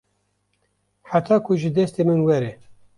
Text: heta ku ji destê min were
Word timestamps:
heta 1.11 1.35
ku 1.45 1.51
ji 1.61 1.69
destê 1.77 2.01
min 2.07 2.19
were 2.27 2.51